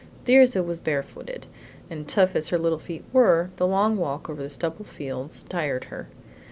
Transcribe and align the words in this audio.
Thirza 0.25 0.63
was 0.63 0.79
barefooted, 0.79 1.45
and 1.87 2.07
tough 2.07 2.35
as 2.35 2.47
her 2.47 2.57
little 2.57 2.79
feet 2.79 3.03
were, 3.13 3.51
the 3.57 3.67
long 3.67 3.97
walk 3.97 4.31
over 4.31 4.41
the 4.41 4.49
stubble 4.49 4.83
fields 4.83 5.43
tired 5.43 5.83
her. 5.93 6.07